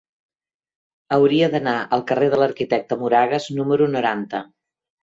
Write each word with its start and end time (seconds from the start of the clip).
Hauria 1.17 1.51
d'anar 1.57 1.75
al 1.99 2.03
carrer 2.13 2.33
de 2.35 2.41
l'Arquitecte 2.45 2.99
Moragas 3.05 3.51
número 3.61 3.95
noranta. 3.99 4.45